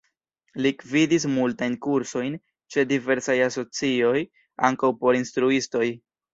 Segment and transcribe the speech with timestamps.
[0.65, 2.39] Li gvidis multajn kursojn
[2.77, 4.17] ĉe diversaj asocioj,
[4.73, 5.89] ankaŭ por instruistoj.